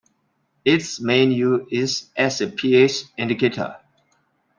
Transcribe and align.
Its 0.65 0.99
main 0.99 1.29
use 1.31 1.67
is 1.71 2.09
as 2.17 2.41
a 2.41 2.47
pH 2.47 3.03
indicator. 3.17 3.77